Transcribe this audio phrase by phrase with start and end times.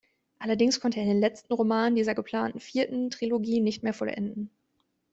[0.39, 4.49] Allerdings konnte er den letzten Roman dieser geplanten vierten Trilogie nicht mehr vollenden.